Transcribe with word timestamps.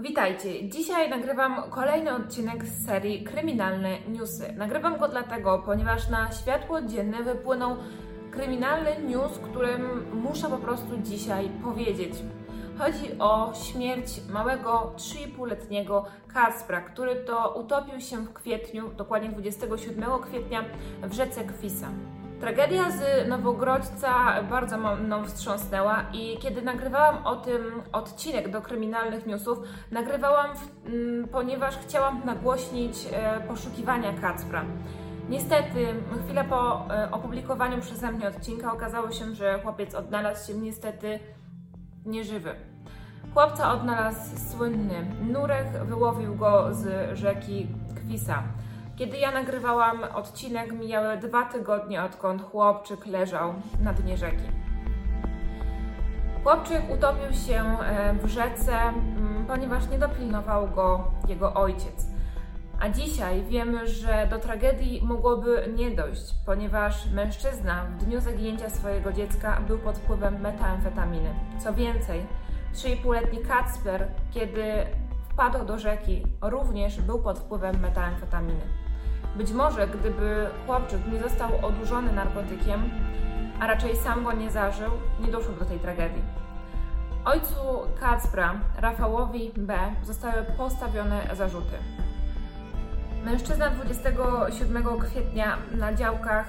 Witajcie. 0.00 0.68
Dzisiaj 0.68 1.10
nagrywam 1.10 1.70
kolejny 1.70 2.14
odcinek 2.14 2.64
z 2.64 2.86
serii 2.86 3.24
Kryminalne 3.24 3.98
Newsy. 4.08 4.52
Nagrywam 4.56 4.98
go 4.98 5.08
dlatego, 5.08 5.62
ponieważ 5.66 6.08
na 6.08 6.32
światło 6.32 6.82
dzienne 6.82 7.22
wypłynął 7.22 7.76
kryminalny 8.30 8.90
news, 9.08 9.38
którym 9.38 10.06
muszę 10.22 10.48
po 10.48 10.58
prostu 10.58 10.98
dzisiaj 10.98 11.48
powiedzieć. 11.64 12.14
Chodzi 12.78 13.18
o 13.18 13.52
śmierć 13.54 14.20
małego 14.30 14.92
3,5-letniego 14.96 16.04
Kacpra, 16.34 16.80
który 16.80 17.16
to 17.16 17.54
utopił 17.60 18.00
się 18.00 18.16
w 18.16 18.32
kwietniu, 18.32 18.90
dokładnie 18.96 19.28
27 19.30 20.04
kwietnia 20.22 20.64
w 21.02 21.12
rzece 21.12 21.44
Kwisa. 21.44 21.88
Tragedia 22.42 22.90
z 22.90 23.28
Nowogrodźca 23.28 24.42
bardzo 24.42 24.78
mną 24.78 25.24
wstrząsnęła 25.24 26.04
i 26.12 26.38
kiedy 26.38 26.62
nagrywałam 26.62 27.26
o 27.26 27.36
tym 27.36 27.82
odcinek 27.92 28.50
do 28.50 28.62
kryminalnych 28.62 29.26
newsów, 29.26 29.58
nagrywałam, 29.90 30.56
w, 30.56 30.68
ponieważ 31.32 31.78
chciałam 31.78 32.22
nagłośnić 32.24 32.96
e, 33.12 33.40
poszukiwania 33.48 34.12
Kacpra. 34.20 34.64
Niestety, 35.28 35.86
chwilę 36.24 36.44
po 36.44 36.86
e, 36.94 37.10
opublikowaniu 37.10 37.80
przeze 37.80 38.12
mnie 38.12 38.28
odcinka 38.28 38.72
okazało 38.72 39.12
się, 39.12 39.34
że 39.34 39.60
chłopiec 39.62 39.94
odnalazł 39.94 40.46
się 40.46 40.58
niestety 40.58 41.18
nieżywy. 42.06 42.54
Chłopca 43.34 43.72
odnalazł 43.72 44.50
słynny 44.50 45.06
nurek, 45.32 45.84
wyłowił 45.84 46.34
go 46.36 46.74
z 46.74 47.18
rzeki 47.18 47.68
Kwisa. 47.96 48.42
Kiedy 48.96 49.16
ja 49.16 49.30
nagrywałam 49.30 50.04
odcinek, 50.14 50.72
mijały 50.72 51.16
dwa 51.16 51.44
tygodnie, 51.44 52.02
odkąd 52.02 52.42
chłopczyk 52.42 53.06
leżał 53.06 53.54
na 53.80 53.92
dnie 53.92 54.16
rzeki. 54.16 54.44
Chłopczyk 56.42 56.90
utopił 56.90 57.32
się 57.46 57.78
e, 57.80 58.14
w 58.14 58.28
rzece, 58.28 58.78
ponieważ 59.48 59.88
nie 59.88 59.98
dopilnował 59.98 60.68
go 60.68 61.10
jego 61.28 61.54
ojciec. 61.54 62.06
A 62.80 62.88
dzisiaj 62.88 63.42
wiemy, 63.42 63.86
że 63.88 64.26
do 64.30 64.38
tragedii 64.38 65.00
mogłoby 65.04 65.68
nie 65.76 65.90
dojść, 65.90 66.34
ponieważ 66.46 67.10
mężczyzna 67.10 67.84
w 67.84 68.04
dniu 68.04 68.20
zaginięcia 68.20 68.70
swojego 68.70 69.12
dziecka 69.12 69.60
był 69.68 69.78
pod 69.78 69.98
wpływem 69.98 70.40
metamfetaminy. 70.40 71.34
Co 71.64 71.74
więcej, 71.74 72.26
3,5-letni 72.74 73.38
Kacper, 73.38 74.08
kiedy 74.30 74.64
wpadł 75.32 75.64
do 75.64 75.78
rzeki, 75.78 76.22
również 76.40 77.00
był 77.00 77.18
pod 77.18 77.38
wpływem 77.38 77.80
metamfetaminy. 77.80 78.64
Być 79.36 79.52
może 79.52 79.88
gdyby 79.88 80.46
chłopczyk 80.66 81.00
nie 81.12 81.20
został 81.20 81.66
odurzony 81.66 82.12
narkotykiem, 82.12 82.90
a 83.60 83.66
raczej 83.66 83.96
sam 83.96 84.24
go 84.24 84.32
nie 84.32 84.50
zażył, 84.50 84.90
nie 85.20 85.32
doszło 85.32 85.54
do 85.54 85.64
tej 85.64 85.78
tragedii. 85.78 86.22
Ojcu 87.24 87.54
Kacpra, 88.00 88.54
Rafałowi 88.78 89.52
B., 89.56 89.78
zostały 90.02 90.42
postawione 90.42 91.36
zarzuty. 91.36 91.78
Mężczyzna 93.24 93.70
27 93.70 94.84
kwietnia 94.98 95.58
na 95.78 95.94
działkach, 95.94 96.46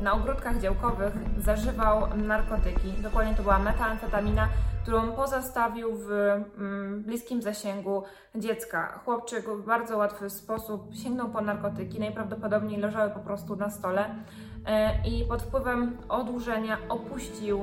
na 0.00 0.12
ogródkach 0.12 0.60
działkowych 0.60 1.12
zażywał 1.38 2.16
narkotyki. 2.16 2.92
Dokładnie 3.02 3.34
to 3.34 3.42
była 3.42 3.58
metamfetamina, 3.58 4.48
którą 4.82 5.12
pozostawił 5.12 5.96
w 5.96 6.10
mm, 6.10 7.02
bliskim 7.02 7.42
zasięgu 7.42 8.02
dziecka. 8.34 9.00
Chłopczyk 9.04 9.48
w 9.48 9.66
bardzo 9.66 9.96
łatwy 9.96 10.30
sposób 10.30 10.94
sięgnął 10.94 11.28
po 11.28 11.40
narkotyki, 11.40 12.00
najprawdopodobniej 12.00 12.80
leżały 12.80 13.10
po 13.10 13.20
prostu 13.20 13.56
na 13.56 13.70
stole 13.70 14.04
e, 14.66 15.08
i 15.08 15.24
pod 15.24 15.42
wpływem 15.42 15.96
odurzenia 16.08 16.78
opuścił 16.88 17.60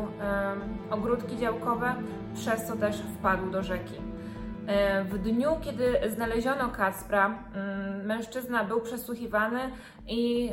ogródki 0.92 1.38
działkowe, 1.38 1.96
przez 2.36 2.66
co 2.68 2.76
też 2.76 2.98
wpadł 2.98 3.52
do 3.52 3.64
rzeki. 3.64 4.12
E, 4.68 5.04
w 5.04 5.18
dniu, 5.18 5.50
kiedy 5.62 6.00
znaleziono 6.10 6.70
Kacpra, 6.70 7.26
mm, 7.26 8.06
mężczyzna 8.06 8.64
był 8.64 8.82
przesłuchiwany 8.82 9.60
i 10.08 10.52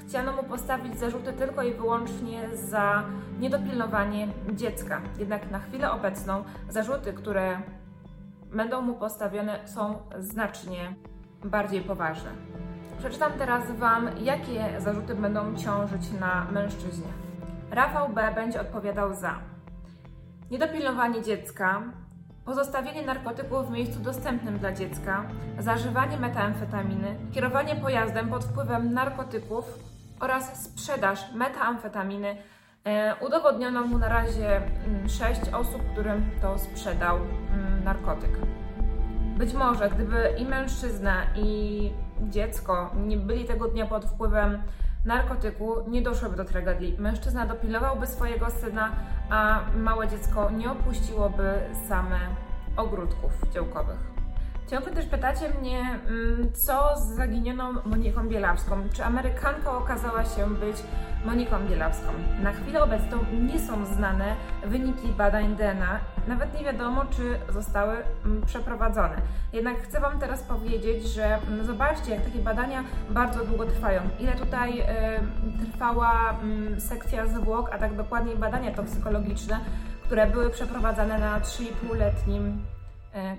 chciano 0.00 0.32
mu 0.32 0.42
postawić 0.42 0.98
zarzuty 0.98 1.32
tylko 1.32 1.62
i 1.62 1.74
wyłącznie 1.74 2.56
za 2.56 3.04
niedopilnowanie 3.38 4.28
dziecka. 4.52 5.00
Jednak 5.18 5.50
na 5.50 5.58
chwilę 5.58 5.90
obecną 5.90 6.44
zarzuty, 6.68 7.12
które 7.12 7.60
będą 8.52 8.80
mu 8.80 8.94
postawione, 8.94 9.68
są 9.68 9.98
znacznie 10.18 10.94
bardziej 11.44 11.80
poważne. 11.80 12.30
Przeczytam 12.98 13.32
teraz 13.32 13.70
Wam, 13.70 14.08
jakie 14.22 14.80
zarzuty 14.80 15.14
będą 15.14 15.56
ciążyć 15.56 16.12
na 16.20 16.46
mężczyźnie. 16.52 17.12
Rafał 17.70 18.08
B. 18.08 18.32
będzie 18.34 18.60
odpowiadał 18.60 19.14
za 19.14 19.38
niedopilnowanie 20.50 21.22
dziecka, 21.22 21.82
pozostawienie 22.44 23.02
narkotyków 23.02 23.68
w 23.68 23.70
miejscu 23.70 24.00
dostępnym 24.00 24.58
dla 24.58 24.72
dziecka, 24.72 25.28
zażywanie 25.58 26.16
metamfetaminy, 26.16 27.16
kierowanie 27.32 27.76
pojazdem 27.76 28.28
pod 28.28 28.44
wpływem 28.44 28.92
narkotyków 28.92 29.78
oraz 30.20 30.64
sprzedaż 30.64 31.32
metamfetaminy. 31.34 32.36
E, 32.84 33.14
udowodniono 33.20 33.86
mu 33.86 33.98
na 33.98 34.08
razie 34.08 34.62
6 35.08 35.22
mm, 35.22 35.54
osób, 35.54 35.82
którym 35.92 36.30
to 36.42 36.58
sprzedał 36.58 37.16
mm, 37.16 37.84
narkotyk. 37.84 38.30
Być 39.36 39.54
może, 39.54 39.90
gdyby 39.90 40.34
i 40.38 40.44
mężczyzna, 40.44 41.14
i 41.36 41.92
dziecko 42.20 42.90
nie 43.06 43.16
byli 43.16 43.44
tego 43.44 43.68
dnia 43.68 43.86
pod 43.86 44.04
wpływem 44.04 44.62
narkotyku, 45.04 45.74
nie 45.88 46.02
doszłoby 46.02 46.36
do 46.36 46.44
tragedii. 46.44 46.96
Mężczyzna 46.98 47.46
dopilowałby 47.46 48.06
swojego 48.06 48.50
syna, 48.50 48.92
a 49.30 49.60
małe 49.76 50.08
dziecko 50.08 50.50
nie 50.50 50.70
opuściłoby 50.70 51.52
same 51.88 52.18
ogródków 52.76 53.32
działkowych. 53.52 54.19
Ciągle 54.70 54.92
też 54.92 55.06
pytacie 55.06 55.50
mnie, 55.60 55.80
mm, 55.80 56.52
co 56.52 56.96
z 56.96 57.16
zaginioną 57.16 57.72
Moniką 57.84 58.28
Bielawską? 58.28 58.82
Czy 58.92 59.04
Amerykanka 59.04 59.76
okazała 59.76 60.24
się 60.24 60.50
być 60.50 60.76
Moniką 61.24 61.66
Bielawską? 61.68 62.12
Na 62.42 62.52
chwilę 62.52 62.82
obecną 62.82 63.18
nie 63.32 63.58
są 63.58 63.86
znane 63.86 64.36
wyniki 64.66 65.08
badań 65.08 65.56
DNA, 65.56 66.00
nawet 66.28 66.58
nie 66.58 66.64
wiadomo, 66.64 67.04
czy 67.10 67.52
zostały 67.52 67.96
mm, 68.24 68.42
przeprowadzone. 68.46 69.16
Jednak 69.52 69.82
chcę 69.82 70.00
Wam 70.00 70.18
teraz 70.20 70.42
powiedzieć, 70.42 71.06
że 71.06 71.34
mm, 71.34 71.66
zobaczcie, 71.66 72.10
jak 72.10 72.24
takie 72.24 72.38
badania 72.38 72.84
bardzo 73.10 73.44
długo 73.44 73.66
trwają. 73.66 74.02
Ile 74.20 74.32
tutaj 74.32 74.80
y, 74.80 74.84
trwała 75.72 76.36
y, 76.76 76.80
sekcja 76.80 77.26
zwłok, 77.26 77.70
a 77.72 77.78
tak 77.78 77.96
dokładniej 77.96 78.36
badania 78.36 78.74
toksykologiczne, 78.74 79.60
które 80.02 80.26
były 80.26 80.50
przeprowadzane 80.50 81.18
na 81.18 81.40
3,5-letnim 81.40 82.52
E, 82.52 82.79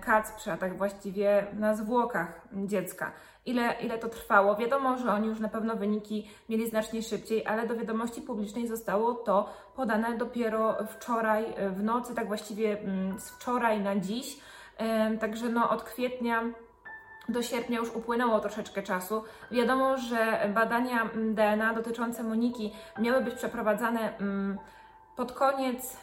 Kacprze, 0.02 0.54
a 0.54 0.58
tak 0.58 0.78
właściwie 0.78 1.48
na 1.54 1.76
zwłokach 1.76 2.42
dziecka. 2.54 3.12
Ile, 3.46 3.76
ile 3.82 3.98
to 3.98 4.09
trwało? 4.09 4.56
Wiadomo, 4.56 4.98
że 4.98 5.14
oni 5.14 5.28
już 5.28 5.40
na 5.40 5.50
pewno 5.50 5.76
wyniki 5.76 6.30
mieli 6.50 6.70
znacznie 6.70 7.04
szybciej, 7.04 7.46
ale 7.46 7.68
do 7.68 7.76
wiadomości 7.76 8.22
publicznej 8.22 8.68
zostało 8.68 9.14
to 9.14 9.54
podane 9.76 10.18
dopiero 10.18 10.78
wczoraj 10.86 11.46
e, 11.56 11.70
w 11.70 11.84
nocy, 11.84 12.16
tak 12.16 12.28
właściwie 12.28 12.80
mm, 12.80 13.20
z 13.20 13.30
wczoraj 13.30 13.82
na 13.82 13.96
dziś. 13.96 14.40
E, 14.78 15.18
także 15.18 15.50
no, 15.50 15.70
od 15.70 15.84
kwietnia 15.84 16.42
do 17.30 17.44
sierpnia 17.44 17.80
już 17.80 17.96
upłynęło 17.96 18.40
troszeczkę 18.40 18.84
czasu. 18.84 19.24
Wiadomo, 19.52 19.98
że 19.98 20.50
badania 20.53 21.02
mm, 21.02 21.36
DNA 21.36 21.74
dotyczące 21.74 22.24
Moniki 22.24 22.74
miały 23.00 23.22
być 23.22 23.36
przeprowadzane 23.36 24.18
mm, 24.18 24.58
pod 25.16 25.32
koniec 25.32 25.98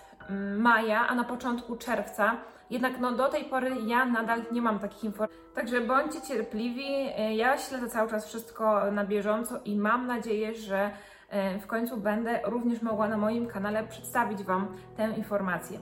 maja, 0.59 1.09
a 1.09 1.15
na 1.15 1.25
początku 1.25 1.77
czerwca. 1.77 2.37
Jednak 2.71 3.01
no, 3.01 3.13
do 3.13 3.29
tej 3.29 3.45
pory 3.45 3.71
ja 3.87 4.05
nadal 4.05 4.43
nie 4.53 4.63
mam 4.63 4.79
takich 4.79 5.05
informacji. 5.05 5.39
Także 5.55 5.81
bądźcie 5.81 6.21
cierpliwi. 6.21 6.87
E, 7.17 7.35
ja 7.35 7.59
śledzę 7.59 7.89
cały 7.89 8.11
czas 8.11 8.27
wszystko 8.27 8.91
na 8.93 9.05
bieżąco 9.05 9.61
i 9.65 9.77
mam 9.77 10.07
nadzieję, 10.07 10.55
że 10.55 10.91
e, 11.29 11.59
w 11.59 11.67
końcu 11.67 11.97
będę 11.97 12.41
również 12.45 12.83
mogła 12.83 13.09
na 13.09 13.17
moim 13.17 13.47
kanale 13.47 13.85
przedstawić 13.85 14.43
Wam 14.43 14.77
tę 14.97 15.09
informację. 15.17 15.79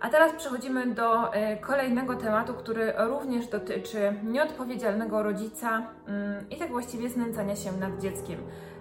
A 0.00 0.10
teraz 0.10 0.32
przechodzimy 0.32 0.86
do 0.86 1.32
e, 1.32 1.56
kolejnego 1.56 2.16
tematu, 2.16 2.54
który 2.54 2.92
również 2.96 3.46
dotyczy 3.46 4.14
nieodpowiedzialnego 4.24 5.22
rodzica 5.22 5.82
mm, 6.06 6.50
i 6.50 6.56
tak 6.56 6.70
właściwie 6.70 7.08
znęcania 7.08 7.56
się 7.56 7.72
nad 7.72 8.00
dzieckiem 8.00 8.38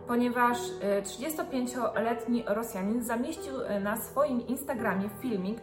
ponieważ 0.07 0.57
35-letni 1.03 2.43
Rosjanin 2.47 3.03
zamieścił 3.03 3.53
na 3.81 3.97
swoim 3.97 4.47
Instagramie 4.47 5.09
filmik, 5.21 5.57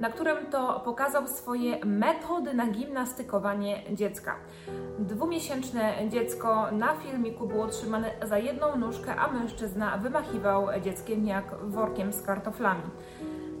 na 0.00 0.10
którym 0.10 0.46
to 0.50 0.80
pokazał 0.84 1.28
swoje 1.28 1.84
metody 1.84 2.54
na 2.54 2.66
gimnastykowanie 2.66 3.82
dziecka. 3.94 4.34
Dwumiesięczne 4.98 5.94
dziecko 6.08 6.70
na 6.72 6.94
filmiku 6.94 7.46
było 7.46 7.66
trzymane 7.66 8.10
za 8.22 8.38
jedną 8.38 8.76
nóżkę, 8.76 9.16
a 9.16 9.32
mężczyzna 9.32 9.98
wymachiwał 9.98 10.66
dzieckiem 10.82 11.26
jak 11.26 11.44
workiem 11.62 12.12
z 12.12 12.22
kartoflami. 12.22 12.82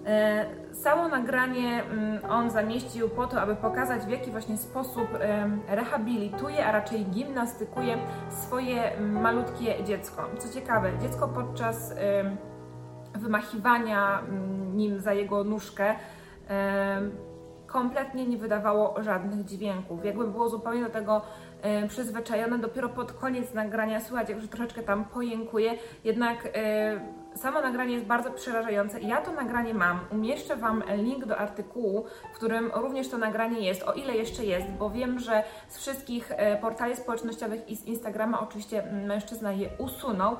E, 0.06 0.46
samo 0.72 1.08
nagranie 1.08 1.82
mm, 1.84 2.24
on 2.30 2.50
zamieścił 2.50 3.08
po 3.08 3.26
to, 3.26 3.40
aby 3.40 3.56
pokazać 3.56 4.02
w 4.02 4.08
jaki 4.08 4.30
właśnie 4.30 4.56
sposób 4.56 5.08
rehabilituje, 5.68 6.66
a 6.66 6.72
raczej 6.72 7.04
gimnastykuje 7.04 7.98
swoje 8.30 9.00
malutkie 9.00 9.84
dziecko. 9.84 10.22
Co 10.38 10.48
ciekawe, 10.48 10.98
dziecko 10.98 11.28
podczas 11.28 11.94
wymachiwania 13.14 14.20
mm, 14.20 14.76
nim 14.76 15.00
za 15.00 15.12
jego 15.12 15.44
nóżkę 15.44 15.94
kompletnie 17.66 18.26
nie 18.26 18.36
wydawało 18.36 19.02
żadnych 19.02 19.44
dźwięków. 19.44 20.04
Jakby 20.04 20.26
było 20.26 20.48
zupełnie 20.48 20.84
do 20.84 20.90
tego 20.90 21.22
e, 21.62 21.88
przyzwyczajone. 21.88 22.58
Dopiero 22.58 22.88
pod 22.88 23.12
koniec 23.12 23.54
nagrania 23.54 24.00
słychać, 24.00 24.28
jak 24.28 24.40
że 24.40 24.48
troszeczkę 24.48 24.82
tam 24.82 25.04
pojękuje. 25.04 25.74
Jednak 26.04 26.48
e, 26.54 27.00
samo 27.36 27.60
nagranie 27.60 27.94
jest 27.94 28.06
bardzo 28.06 28.30
przerażające. 28.30 29.00
Ja 29.00 29.20
to 29.20 29.32
nagranie 29.32 29.74
mam. 29.74 30.00
Umieszczę 30.12 30.56
Wam 30.56 30.82
link 30.96 31.24
do 31.24 31.38
artykułu, 31.38 32.04
w 32.32 32.36
którym 32.36 32.70
również 32.74 33.08
to 33.08 33.18
nagranie 33.18 33.60
jest, 33.60 33.82
o 33.82 33.92
ile 33.92 34.16
jeszcze 34.16 34.44
jest, 34.44 34.66
bo 34.66 34.90
wiem, 34.90 35.18
że 35.18 35.42
z 35.68 35.78
wszystkich 35.78 36.32
e, 36.32 36.56
portali 36.56 36.96
społecznościowych 36.96 37.68
i 37.68 37.76
z 37.76 37.84
Instagrama 37.84 38.40
oczywiście 38.40 38.82
mężczyzna 39.06 39.52
je 39.52 39.68
usunął. 39.78 40.36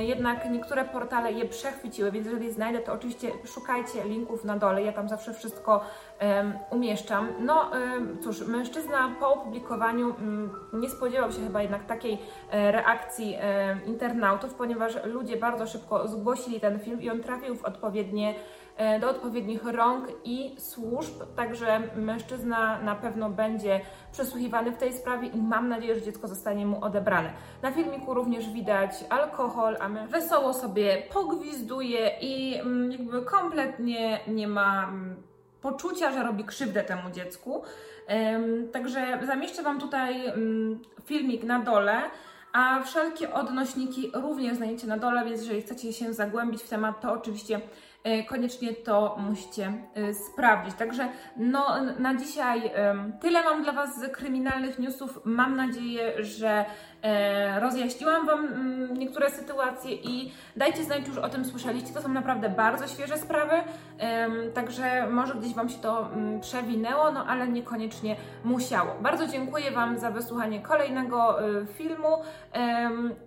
Jednak 0.00 0.50
niektóre 0.50 0.84
portale 0.84 1.32
je 1.32 1.44
przechwyciły, 1.44 2.12
więc 2.12 2.26
jeżeli 2.26 2.52
znajdę, 2.52 2.78
to 2.78 2.92
oczywiście 2.92 3.30
szukajcie 3.44 4.04
linków 4.04 4.44
na 4.44 4.56
dole. 4.56 4.82
Ja 4.82 4.92
tam 4.92 5.08
zawsze 5.08 5.34
wszystko 5.34 5.80
umieszczam. 6.70 7.28
No 7.40 7.70
cóż, 8.22 8.46
mężczyzna 8.46 9.16
po 9.20 9.32
opublikowaniu 9.34 10.06
um, 10.06 10.50
nie 10.72 10.90
spodziewał 10.90 11.32
się 11.32 11.40
chyba 11.40 11.62
jednak 11.62 11.86
takiej 11.86 12.18
e, 12.50 12.72
reakcji 12.72 13.36
internautów, 13.86 14.54
ponieważ 14.54 15.04
ludzie 15.04 15.36
bardzo 15.36 15.66
szybko 15.66 16.08
zgłosili 16.08 16.60
ten 16.60 16.78
film 16.78 17.02
i 17.02 17.10
on 17.10 17.20
trafił 17.20 17.56
w 17.56 17.64
odpowiednie 17.64 18.34
e, 18.76 19.00
do 19.00 19.10
odpowiednich 19.10 19.64
rąk 19.64 20.08
i 20.24 20.56
służb, 20.58 21.22
także 21.36 21.80
mężczyzna 21.96 22.82
na 22.82 22.94
pewno 22.94 23.30
będzie 23.30 23.80
przesłuchiwany 24.12 24.72
w 24.72 24.76
tej 24.76 24.92
sprawie 24.92 25.28
i 25.28 25.42
mam 25.42 25.68
nadzieję, 25.68 25.94
że 25.94 26.02
dziecko 26.02 26.28
zostanie 26.28 26.66
mu 26.66 26.84
odebrane. 26.84 27.32
Na 27.62 27.70
filmiku 27.70 28.14
również 28.14 28.50
widać 28.50 28.90
alkohol, 29.08 29.76
a 29.80 29.88
my 29.88 30.06
wesoło 30.08 30.54
sobie 30.54 31.02
pogwizduje 31.12 32.10
i 32.20 32.54
mm, 32.60 32.92
jakby 32.92 33.22
kompletnie 33.22 34.20
nie 34.26 34.48
ma 34.48 34.88
mm, 34.88 35.27
poczucia, 35.62 36.12
że 36.12 36.22
robi 36.22 36.44
krzywdę 36.44 36.84
temu 36.84 37.10
dziecku. 37.10 37.62
Także 38.72 39.18
zamieszczę 39.26 39.62
Wam 39.62 39.80
tutaj 39.80 40.32
filmik 41.04 41.44
na 41.44 41.58
dole, 41.58 42.02
a 42.52 42.82
wszelkie 42.82 43.32
odnośniki 43.32 44.10
również 44.14 44.56
znajdziecie 44.56 44.86
na 44.86 44.98
dole, 44.98 45.24
więc 45.24 45.40
jeżeli 45.40 45.62
chcecie 45.62 45.92
się 45.92 46.12
zagłębić 46.12 46.62
w 46.62 46.68
temat, 46.68 47.00
to 47.00 47.12
oczywiście 47.12 47.60
koniecznie 48.28 48.74
to 48.74 49.16
musicie 49.28 49.72
e, 49.94 50.14
sprawdzić. 50.14 50.74
Także 50.74 51.08
no, 51.36 51.66
na 51.98 52.14
dzisiaj 52.14 52.70
tyle 53.20 53.42
mam 53.42 53.62
dla 53.62 53.72
Was 53.72 54.00
z 54.00 54.12
kryminalnych 54.12 54.78
newsów. 54.78 55.20
Mam 55.24 55.56
nadzieję, 55.56 56.24
że 56.24 56.64
E, 57.02 57.60
rozjaśniłam 57.60 58.26
Wam 58.26 58.46
mm, 58.46 58.98
niektóre 58.98 59.30
sytuacje 59.30 59.94
i 59.94 60.32
dajcie 60.56 60.84
znać, 60.84 61.08
już 61.08 61.18
o 61.18 61.28
tym 61.28 61.44
słyszeliście. 61.44 61.94
To 61.94 62.02
są 62.02 62.08
naprawdę 62.08 62.48
bardzo 62.48 62.86
świeże 62.86 63.18
sprawy, 63.18 63.54
także 64.54 65.10
może 65.10 65.34
gdzieś 65.34 65.54
Wam 65.54 65.68
się 65.68 65.78
to 65.78 66.12
mm, 66.12 66.40
przewinęło, 66.40 67.12
no 67.12 67.26
ale 67.26 67.48
niekoniecznie 67.48 68.16
musiało. 68.44 68.94
Bardzo 69.00 69.26
dziękuję 69.26 69.70
Wam 69.70 69.98
za 69.98 70.10
wysłuchanie 70.10 70.60
kolejnego 70.60 71.38
filmu 71.74 72.08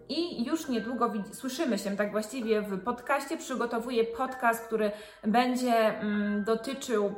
i 0.09 0.45
już 0.45 0.67
niedługo 0.67 1.13
słyszymy 1.31 1.77
się 1.77 1.97
tak 1.97 2.11
właściwie 2.11 2.61
w 2.61 2.83
podcaście. 2.83 3.37
Przygotowuję 3.37 4.03
podcast, 4.03 4.69
który 4.71 4.91
będzie 5.23 5.99
mm, 5.99 6.43
dotyczył 6.43 7.15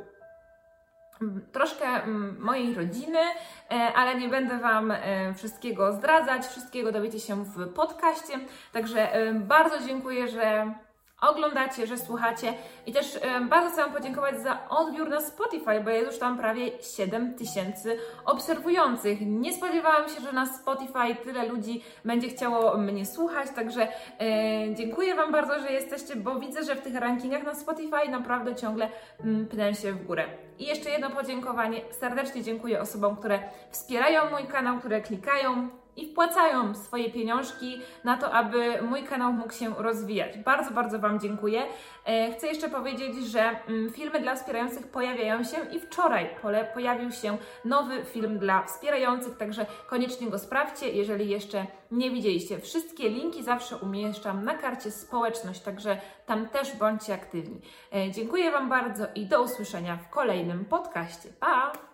troszkę 1.52 1.84
mm, 1.86 2.36
mojej 2.40 2.74
rodziny, 2.74 3.18
e, 3.18 3.92
ale 3.96 4.14
nie 4.14 4.28
będę 4.28 4.58
Wam 4.58 4.90
e, 4.90 5.34
wszystkiego 5.34 5.92
zdradzać. 5.92 6.46
Wszystkiego 6.46 6.92
dowiecie 6.92 7.20
się 7.20 7.44
w 7.44 7.72
podcaście. 7.72 8.34
Także 8.72 9.12
e, 9.12 9.34
bardzo 9.34 9.86
dziękuję, 9.86 10.28
że 10.28 10.74
oglądacie, 11.20 11.86
że 11.86 11.98
słuchacie 11.98 12.54
i 12.86 12.92
też 12.92 13.18
bardzo 13.50 13.70
chcę 13.70 13.82
Wam 13.82 13.92
podziękować 13.92 14.40
za 14.40 14.68
odbiór 14.68 15.08
na 15.08 15.20
Spotify, 15.20 15.80
bo 15.84 15.90
jest 15.90 16.06
już 16.06 16.18
tam 16.18 16.38
prawie 16.38 16.70
7 16.96 17.34
tysięcy 17.34 17.98
obserwujących. 18.24 19.18
Nie 19.20 19.52
spodziewałam 19.52 20.08
się, 20.08 20.20
że 20.20 20.32
na 20.32 20.46
Spotify 20.46 21.14
tyle 21.24 21.48
ludzi 21.48 21.84
będzie 22.04 22.28
chciało 22.28 22.76
mnie 22.76 23.06
słuchać, 23.06 23.48
także 23.56 23.88
e, 24.20 24.74
dziękuję 24.74 25.14
Wam 25.14 25.32
bardzo, 25.32 25.60
że 25.60 25.72
jesteście, 25.72 26.16
bo 26.16 26.40
widzę, 26.40 26.64
że 26.64 26.76
w 26.76 26.80
tych 26.80 26.94
rankingach 26.94 27.42
na 27.42 27.54
Spotify 27.54 28.08
naprawdę 28.10 28.54
ciągle 28.54 28.88
mm, 29.20 29.46
pnę 29.46 29.74
się 29.74 29.92
w 29.92 30.06
górę. 30.06 30.24
I 30.58 30.66
jeszcze 30.66 30.90
jedno 30.90 31.10
podziękowanie. 31.10 31.80
Serdecznie 31.90 32.42
dziękuję 32.42 32.80
osobom, 32.80 33.16
które 33.16 33.38
wspierają 33.70 34.30
mój 34.30 34.46
kanał, 34.46 34.78
które 34.78 35.00
klikają 35.00 35.68
i 35.96 36.10
wpłacają 36.10 36.74
swoje 36.74 37.10
pieniążki 37.10 37.80
na 38.04 38.16
to, 38.16 38.32
aby 38.32 38.82
mój 38.82 39.02
kanał 39.02 39.32
mógł 39.32 39.52
się 39.52 39.74
rozwijać. 39.78 40.38
Bardzo, 40.38 40.70
bardzo 40.70 40.98
Wam 40.98 41.20
dziękuję. 41.20 41.62
E, 42.04 42.32
chcę 42.32 42.46
jeszcze 42.46 42.68
powiedzieć, 42.68 43.16
że 43.16 43.50
mm, 43.68 43.92
filmy 43.92 44.20
dla 44.20 44.36
wspierających 44.36 44.86
pojawiają 44.86 45.44
się 45.44 45.56
i 45.72 45.80
wczoraj 45.80 46.28
pojawił 46.74 47.10
się 47.10 47.38
nowy 47.64 48.04
film 48.04 48.38
dla 48.38 48.62
wspierających, 48.62 49.36
także 49.36 49.66
koniecznie 49.86 50.30
go 50.30 50.38
sprawdźcie, 50.38 50.88
jeżeli 50.88 51.28
jeszcze 51.28 51.66
nie 51.90 52.10
widzieliście. 52.10 52.58
Wszystkie 52.58 53.08
linki 53.08 53.42
zawsze 53.42 53.76
umieszczam 53.76 54.44
na 54.44 54.54
karcie 54.54 54.90
społeczność, 54.90 55.60
także 55.60 56.00
tam 56.26 56.48
też 56.48 56.76
bądźcie 56.76 57.14
aktywni. 57.14 57.60
E, 57.94 58.10
dziękuję 58.10 58.50
Wam 58.50 58.68
bardzo 58.68 59.04
i 59.14 59.26
do 59.26 59.42
usłyszenia 59.42 59.96
w 59.96 60.10
kolejnym 60.10 60.64
podcaście. 60.64 61.28
Pa! 61.40 61.93